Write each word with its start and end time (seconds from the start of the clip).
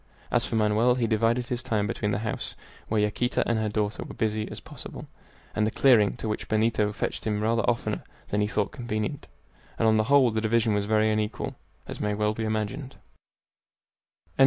As 0.31 0.43
for 0.45 0.55
Manoel, 0.55 0.95
he 0.95 1.05
divided 1.05 1.45
his 1.49 1.61
time 1.61 1.85
between 1.85 2.09
the 2.09 2.17
house, 2.25 2.55
where 2.87 2.99
Yaquita 3.01 3.47
and 3.47 3.59
her 3.59 3.69
daughter 3.69 4.01
were 4.03 4.13
as 4.15 4.17
busy 4.17 4.49
as 4.49 4.59
possible, 4.59 5.07
and 5.53 5.67
the 5.67 5.69
clearing, 5.69 6.13
to 6.15 6.27
which 6.27 6.47
Benito 6.47 6.91
fetched 6.91 7.27
him 7.27 7.39
rather 7.39 7.61
oftener 7.69 8.03
than 8.29 8.41
he 8.41 8.47
thought 8.47 8.71
convenient, 8.71 9.27
and 9.77 9.87
on 9.87 9.97
the 9.97 10.05
whole 10.05 10.31
the 10.31 10.41
division 10.41 10.73
was 10.73 10.85
very 10.87 11.11
unequal, 11.11 11.55
as 11.87 11.99
may 11.99 12.15
well 12.15 12.33
be 12.33 12.45
imagined. 12.45 12.95